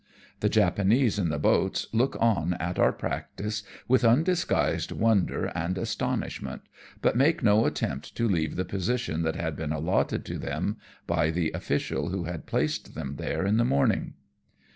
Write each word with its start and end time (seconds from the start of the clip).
The 0.39 0.49
Japanese 0.49 1.19
in 1.19 1.29
the 1.29 1.37
boats 1.37 1.85
look 1.93 2.17
on 2.19 2.55
at 2.55 2.79
our 2.79 2.91
practice 2.91 3.61
with 3.87 4.03
undisguised 4.03 4.91
wonder 4.91 5.51
and 5.53 5.77
astonishment, 5.77 6.63
but 7.03 7.15
make 7.15 7.43
no 7.43 7.67
attempt 7.67 8.15
to 8.15 8.27
leave 8.27 8.55
the 8.55 8.65
position 8.65 9.21
that 9.21 9.35
had 9.35 9.55
been 9.55 9.71
allotted 9.71 10.25
to 10.25 10.39
them 10.39 10.77
by 11.05 11.29
the 11.29 11.51
official 11.51 12.09
who 12.09 12.23
had 12.23 12.47
placed 12.47 12.95
them 12.95 13.17
there 13.17 13.45
in 13.45 13.57
the 13.57 13.63
morning. 13.63 14.15